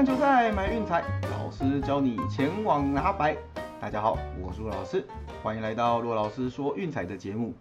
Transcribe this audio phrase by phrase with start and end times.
[0.00, 3.36] 看球赛买运彩，老师教你前往拿白。
[3.78, 5.06] 大家好，我是陆老师，
[5.42, 7.52] 欢迎来到陆老师说运彩的节目。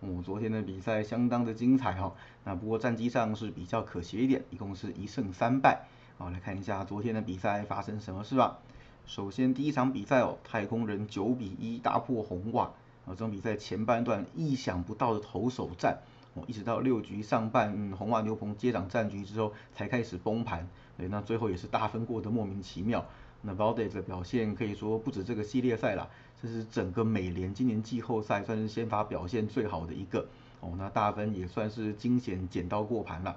[0.00, 2.12] 哦，昨天的比赛相当的精彩哈，
[2.42, 5.86] 那不过战绩上是比较可惜一点，一共是一胜三败。
[6.18, 8.58] 好，来看一下昨天的比赛发生什么事吧。
[9.06, 12.64] 首先第一场比赛哦，太空人九比一大破红袜。
[13.06, 15.98] 啊，这场比赛前半段意想不到的投手战。
[16.34, 23.04] 哦，一直到六局上半，嗯，红袜牛棚接掌战局之后才开始崩盘，对，那最后也是大分过得莫名其妙。
[23.42, 26.08] 那 Valdez 的表现可以说不止这个系列赛啦，
[26.42, 30.26] 这是整个美联今年季后赛算是先发表现最好的一个。
[30.60, 33.36] 哦，那大分也算是惊险剪刀过盘了。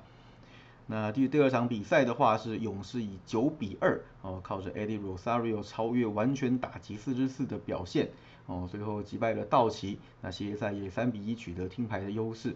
[0.86, 8.08] 那第第二场比赛的话是勇士以九比二，哦，靠着 Eddie Rosario 超越完全打击四之四的表现，
[8.45, 12.56] 哦，最后击败了道奇，那系列赛也三比一取得听牌的优势。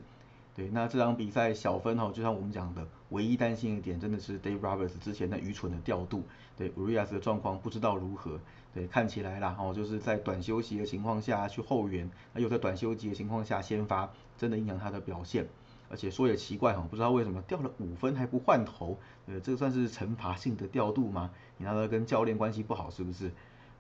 [0.54, 6.24] 对，那这场比赛小分哈，就像我们讲的，唯一担心一点真的是 Dave Roberts 之前那愚蠢的调度。
[6.58, 8.40] 对，Urias 的状况不知道如何。
[8.74, 15.48] 对，看起来啦，哦，就是在短休息的情况下去后援，又在短休息的情况下先发，真的影响他的表现。
[15.90, 21.32] 而且说也奇怪哈，不知道为什么掉了五分还不换头，呃，这算是惩罚性的调度吗？
[21.58, 23.32] 你那个跟教练关系不好是不是？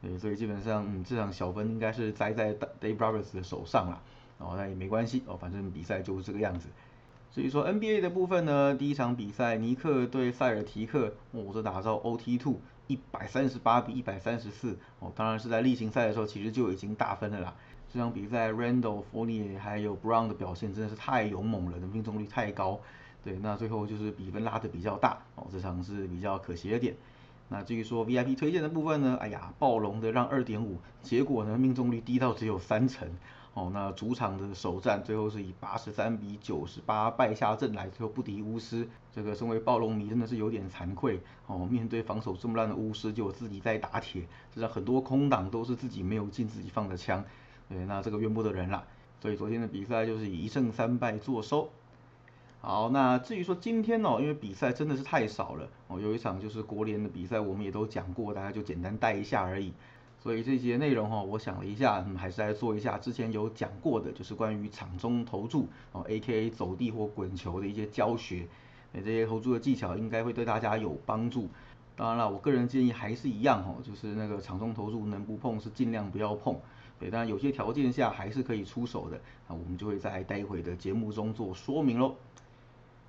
[0.02, 4.02] 呃，所以基本上，嗯，这场小分应该是栽在 Dave Roberts 的手上了。
[4.42, 6.67] 哦，那也没关系哦，反正比赛就是这个样子。
[7.30, 17.56] 所以说 NBA 的部分呢，第一场比赛尼克对塞尔提克，哦，这打到 OT Two 一百三十八比一百三十四，哦，当然是在例行赛的时候其实就已经大分了啦。
[17.94, 22.80] 这场比赛 Randall、Fournier 还有 Brown 的表现真的是太勇猛了，的命中率太高。
[23.23, 26.95] 对，那最后就是比分拉的比较大，哦，这场是比较可惜的点。
[27.48, 33.08] 那至于说 VIP 推荐的部分呢，哎呀，暴龙的让二点五，结果呢命中率低到只有三成。
[33.54, 38.88] 哦，那主场的首战最后是以八十三比九十八败下阵来，最后不敌巫师。
[39.14, 44.26] 这个身为暴龙迷真的是有点惭愧哦，面对防守这么烂的巫师，就自己在打铁，
[44.56, 47.22] 这很多空档都是自己没有进自己放的枪。
[47.67, 48.86] 对，那这个怨不得人了。
[49.22, 51.70] 所以昨天的比赛就是以一胜三败作收。
[52.61, 59.73] 好，那至于说今天哦，因为比赛真的是太少了哦，有一场就是国联的比赛，我们也都讲过，大家就简单带一下而已。
[60.21, 68.48] 所以这些内容哈，我想了一下，嗯，还是来做一下之前有讲过的，就是关于场中投注哦，A.K.A 走地或滚球的一些教学。
[68.92, 71.49] 那这些投注的技巧应该会对大家有帮助。
[71.95, 76.55] 当然了，我个人建议还是一样哈，就是那个场中投注能不碰是尽量不要碰。
[76.99, 82.14] 对，当然有些条件下还是可以出手的，那我们就会在待会的节目中做说明喽。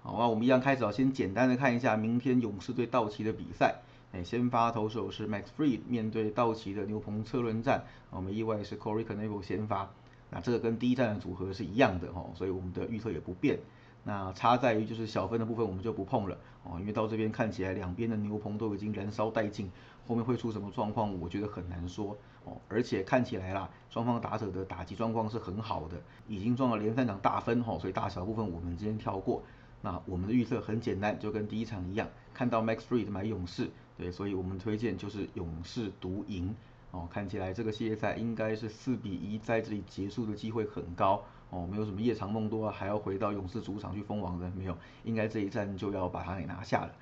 [0.02, 3.82] 好，那我们一样开始啊，先简单的看一下明天勇士对道奇的比赛。
[4.12, 9.90] 哎，先发投手是 Max Fried，面对道奇的牛棚车轮战，我们意外是 Corey Knebel 先发，
[10.28, 13.58] 那这个跟第一站的组合是一样的哦，所以我们的预测也不变。
[14.04, 19.70] 那差在于就是小分的部分我们就不碰了哦，因为到这边看起来两边的牛棚都已经燃烧殆尽，
[20.06, 22.14] 后面会出什么状况，我觉得很难说
[22.44, 22.52] 哦。
[22.68, 25.96] 而且看起来啦，双方打者的打击状况是很好的，
[26.28, 29.42] 已经撞了连三场大分哈，所以大小部分我们今天跳过。
[29.80, 33.70] 那我们的预测很简单，就跟第一场一样，看到 Max Fried 买勇士。
[33.96, 36.54] 对，所以我们推荐就是勇士独赢
[36.90, 37.08] 哦。
[37.12, 41.68] 看起来这个系列赛应该是四比一在这里结束的机会很高哦。
[41.70, 44.76] 没有什么夜长梦多啊，还要回到勇士主场去封王的没有？
[45.04, 46.92] 应该这一战就要把它给拿下了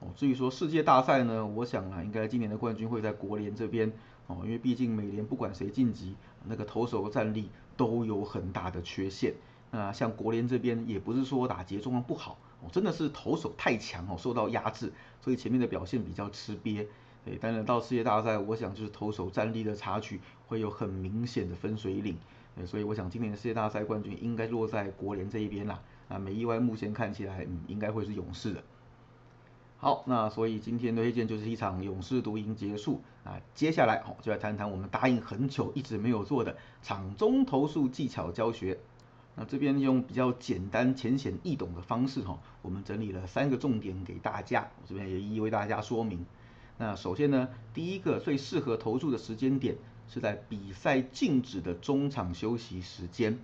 [0.00, 0.08] 哦。
[0.16, 3.92] 至于说世界大赛呢，我想啊，应该今年的冠军会在国联这边
[4.26, 9.34] 哦，因为毕竟美联不管谁晋级，那个投手的战力都有很大的缺陷。
[9.70, 12.36] 那像国联这边也不是说打劫状况不好。
[12.70, 16.86] 真的是投手太强哦，受到压制，所以前面的表现比较吃瘪。
[17.24, 22.16] 对，但是到世界大赛，我想就是投手战力的差距会有很明显的分水岭。
[22.56, 25.80] 对，所以我想今年的世界大赛冠军应该落在国联这一边啦。
[26.08, 28.62] 啊，没意外，目前看起来，嗯，应该会是勇士的。
[29.76, 33.00] 好，那所以今天的推荐就是一场勇士独赢结束。
[33.22, 38.78] 啊，接下来哦，就来谈谈我们答应很久一直没有做的场中投诉技巧教学。
[39.36, 46.26] 那这边用比较简单、浅显易懂的方式哈，我们整理了三个重点给大家，我这边也一一为大家说明。
[46.78, 49.76] 那首先呢，第一个最适合投注的时间点
[50.08, 53.38] 是在比赛静止的中场休息时间，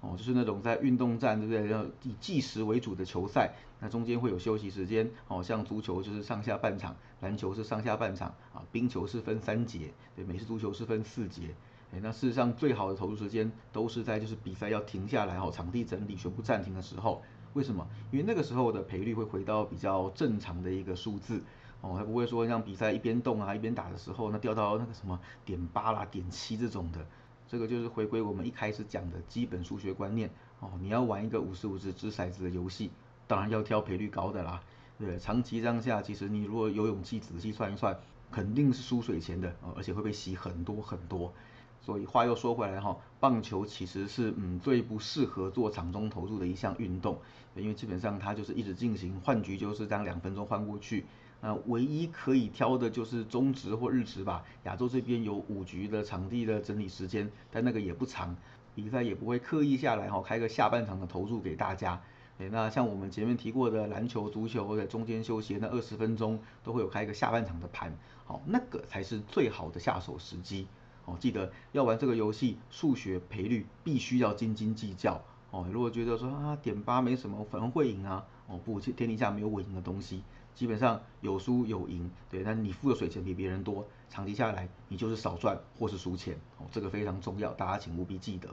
[0.00, 1.70] 哦，就是那种在运动战对不对？
[1.70, 11.54] 要以计时为主的球赛，那中间会有休息时间，哦，像足球就是上下半场，篮球是上下半场，啊，冰球是分三节，对，美式足球是分四节。
[11.92, 17.22] 哎，那事实上最好的投入时间都是在就是比赛要停下来哈，场地整理全部暂停的时候。
[17.52, 17.84] 为什么？
[18.12, 21.42] 因为那个时候的赔率会回到比较正常的一个数字
[21.80, 27.04] 哦，它不会说像比赛一边动啊一边打的时候，那掉到那个什么点八啦、点七这种的。
[27.48, 30.70] 这个就是回归我们一开始讲的基本数学观念哦。
[30.80, 32.92] 你要玩一个五十五只掷骰子的游戏，
[33.26, 34.62] 当然要挑赔率高的啦。
[34.96, 37.98] 对，长期这样下，其实你如果有勇气仔细算一算，
[38.30, 41.32] 肯定是输水钱的，而且会被洗很多很多。
[41.80, 47.18] 所以话又说回来哈，棒球其实是嗯最不适合做场中投注的一项运动，
[47.56, 51.06] 因为基本上它就是一直进行，换局就是这样两分钟换过去。
[51.42, 54.44] 那唯一可以挑的就是中职或日职吧。
[54.64, 58.36] 亚洲这边有五局的场地的整理时间，但那个也不长，
[58.74, 61.98] 比赛也不会刻意下来哈开个下半场的投注给大家。
[62.36, 67.94] 对，那像我们前面提过的篮球、足球的中间休息那二十分钟，都会有开一个下半场的盘，
[68.26, 70.66] 好，那个才是最好的下手时机。
[71.04, 75.22] 哦，记得要玩这个游戏，数学赔率必须要斤斤计较。
[75.50, 80.22] 哦，如果觉得说啊点八没什么，反而会赢啊，哦不，天底下没有稳赢的东西，
[80.54, 86.36] 基本上有输有赢，对，但你付的水钱比别人多，长期下来你就是少赚或是输钱。
[86.58, 88.48] 哦，这个非常重要，大家请务必记得。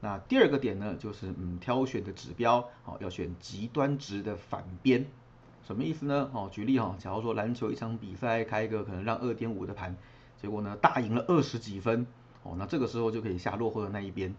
[0.00, 5.06] 那第二个点呢，就是嗯挑选的指标，好要选极端值的反边，
[5.62, 6.30] 什么意思呢？
[6.32, 9.96] 哦举例哈，假如说篮球一场比赛开一个可能让二点五的盘，
[10.42, 12.04] 结果呢大赢了二十几分，
[12.42, 14.34] 哦那这个时候就可以下落后的那一边，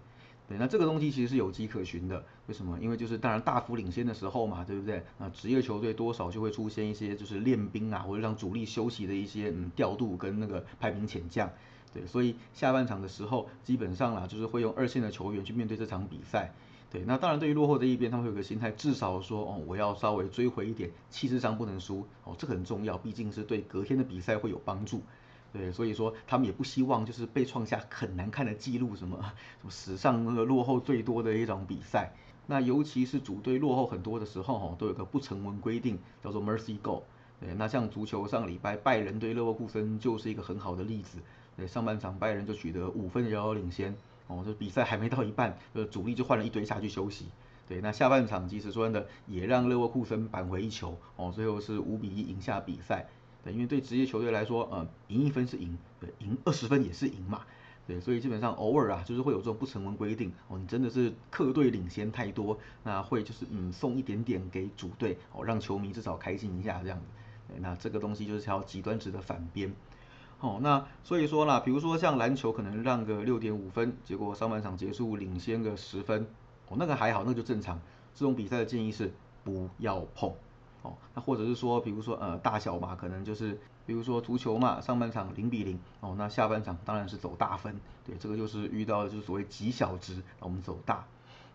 [0.49, 2.77] 对，那这个东西其实是有迹可循的，为什么？
[2.81, 5.01] 因为就是当然大幅领先的时候嘛，对不对？
[5.17, 11.49] 那职业球队多少就会出现一些就是练兵啊，或者让主力休息的一些嗯调度跟那个派兵遣将。
[11.93, 16.51] 对，所以下半场的时候，基本上啦，就是会用二线的球员去面对这场比赛。
[16.91, 25.01] 对，那当然对于落后这一边，他们会有个心态，至少说哦，我要稍微追回一点，气势上不能输哦，这很重要，毕竟是对隔天的比赛会有帮助。
[25.53, 29.17] 对，所以说他们也不希望就是被创下很难看的记录，什么
[29.61, 32.11] 什么史上那个落后最多的一场比赛。
[32.47, 37.03] 那尤其是主队落后很多的时候，哈，都有个不成文规定，叫做 mercy goal。
[37.39, 41.19] 对，那像足球上礼拜拜仁对勒沃库森就是一个很好的例子。
[41.55, 43.95] 对，上半场拜仁就取得五分遥遥领先，
[44.27, 47.27] 哦，这比赛还没到一半，呃，主力就换了一堆下去休息。
[47.67, 53.07] 对，那下半场即使说真的也让勒沃库森扳回一球，哦，最后是五比一赢下比赛。
[53.43, 57.41] 对，因为对职业球队来说，呃，赢一分是赢，对，赢二十分也是赢嘛。
[57.85, 67.05] 对，所以基本上偶尔啊，就是会有这种不成文规定，哦，你真的是客队领先太多，那会就是嗯送一点点给主队，哦，让球迷至少开心一下这样子。
[67.59, 69.73] 那这个东西就是条极端值的反边。
[70.39, 76.25] 哦，那所以说啦，比如说像篮球可能让个六点五分，结果上半场结束领先个十分，
[76.69, 77.77] 哦，那个还好，那个就正常。
[78.15, 79.11] 这种比赛的建议是
[79.43, 80.33] 不要碰。
[80.83, 87.79] 哦，那或者是说，比如说呃大小嘛，可能就是比如说足球嘛，上半场零比零，哦，那下半场当然是走大分。
[88.05, 91.03] 对，这个就是遇到的就是所谓极小值，那我们走大。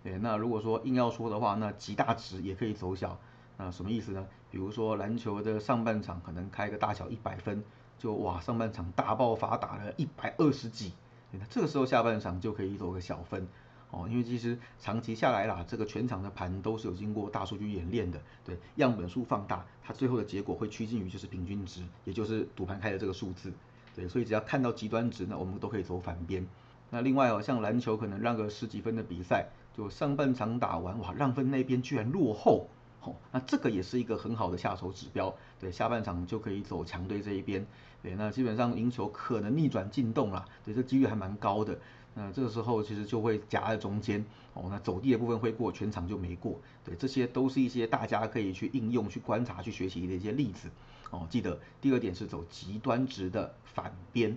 [0.03, 3.17] 对，那如果说硬要说的话，那极大值也可以走小。
[3.57, 4.27] 那什么意思呢？
[4.51, 7.63] 比如说篮球的上半场可能开个大小一百分。
[7.99, 10.93] 就哇，上半场大爆发打了一百二十几，
[11.33, 13.49] 那这个时候下半场就可以走个小分
[13.91, 23.53] 哦，因为其实长期下来啦，这个全场的盘都是有经过大数据演练的，对，样本数放大，它最后的结果会趋近于就是平均值，也就是赌盘开的这个数字，
[23.95, 26.47] 对，所以只要看到极端值，那我们都可以走反边。
[26.91, 32.69] 那另外哦，像篮球可能让个十几分的比赛，就上半场打完哇，让分那边居然落后。
[33.01, 37.65] 哦，那这个也是一个很好的下手指标，对，下半场就可以走强队这一边，
[38.03, 41.79] 对，那基本上赢球可能逆转进洞啦，对，这几率还蛮高的，
[42.19, 50.69] 那这个时候其实就会夹在中间，哦，那走地的部分会过，全场就没过，对，这些都是一些大家可以去应用、去观察、去学习的一些例子，
[51.11, 54.37] 哦，记得第二点是走极端值的反边，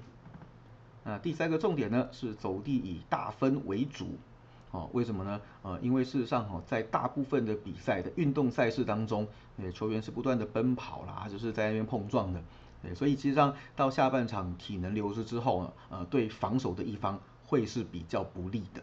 [1.03, 4.09] 那第三个重点呢是走地以大分为主。
[4.73, 5.41] 哦，为什么呢？
[5.63, 12.41] 呃，因为事实上哈，在大部分的比赛的运动赛事当中，呃，球员是不断的奔跑啦，就是在那边碰撞的，
[12.81, 17.19] 对，所以其实上到下半场体能流失之后呢，呃，对防守的一方
[17.51, 18.81] 会是比较不利的，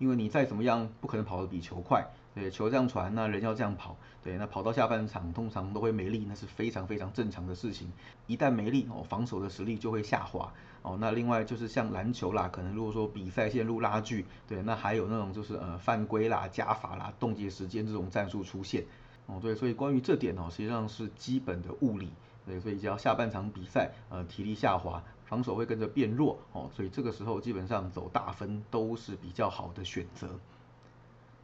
[0.00, 7.92] 因为你再怎么样不可能跑得比球快，对，球这样传，那人要这样跑，对，那跑到下半场通常都会没力，那是非常非常正常的事情，
[8.26, 10.52] 一旦没力哦，防守的实力就会下滑。
[10.82, 18.84] 哦，那另外就是像篮球啦，可能如果说比赛线路拉锯，对，那还有那种就是呃犯规啦、加罚啦、冻结时间这种战术出现，
[19.26, 22.10] 哦，对，所以关于这点哦，实际上是基本的物理，
[22.46, 30.40] 对，所以只要下半场比赛，呃，体力下滑，防守会跟着变弱，哦，所以这个时候基本上走大分都是比较好的选择。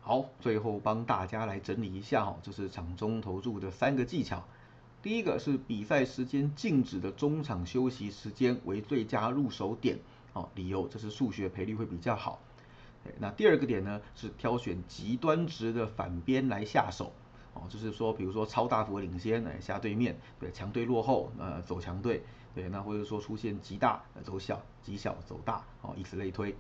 [0.01, 4.43] 好，最后帮大家来整理一下哦，这是场中投注的三个技巧。
[5.03, 9.99] 第一个是比赛时间静止的中场休息时间为最佳入手点，
[10.33, 12.41] 哦，理由这是数学赔率会比较好。
[13.19, 17.13] 那第二个点呢是挑选极端值的反边来下手，
[17.53, 22.23] 哦，就是说比如说超大幅领先来下对面，对强队落后呃走强队，
[22.55, 26.55] 对那或者说出现极大走小，极小走大，哦以此类推。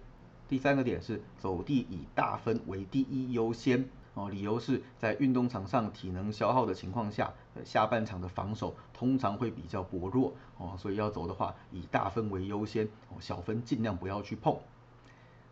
[0.48, 3.88] 第三个点是走地以大分为第一优先。
[4.14, 7.34] 哦，理由是在运动场上体能消耗的情况下，
[7.64, 14.56] 下半场的防守通常会比较薄弱哦，所以要走的话以大分为优先，小分尽量不要去碰。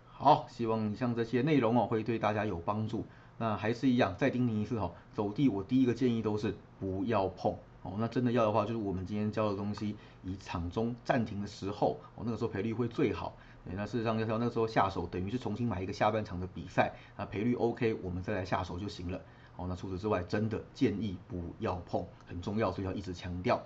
[0.07, 3.05] 好，希望以上这些内容哦会对大家有帮助。
[3.39, 7.95] 那还是一样，再叮咛一次哈，走地我第一个建议都是不要碰哦。
[7.99, 13.35] 那真的要的话，就是我们今天教的东西，以场中暂停的时候哦，那个时候赔率会最好。
[13.65, 19.21] 那事实上要那个时候下手，等于是重新买一个下半场的比赛啊，赔率 OK，我们再来下手就行了。
[19.57, 23.63] 哦，那除此之外，真的建议不要碰，很重要，所以要一直强调。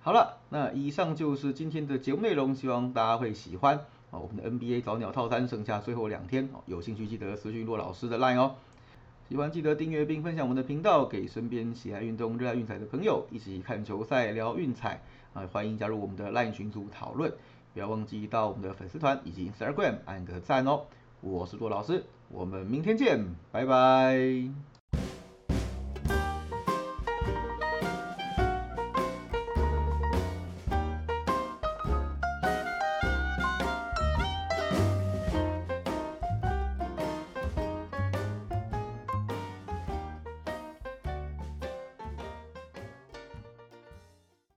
[0.00, 3.76] 好了，那以上就是今天的节目内容，希望大家会喜欢。
[4.10, 8.54] 啊，我们的 NBA 早鸟套餐剩下最后两天，有兴趣记得私讯骆老师的 line 哦。
[9.28, 15.00] 喜欢记得订阅并分享我们的频道，给身边喜爱运动、热爱运彩的朋友一起看球赛、聊运彩。
[15.32, 17.32] 啊，欢迎加入我们的 line 群组讨论，
[17.72, 20.82] 不要忘记到我们的粉丝团以及 Instagram 按个赞哦。
[21.22, 24.73] 我是骆老师，我们明天见，拜拜。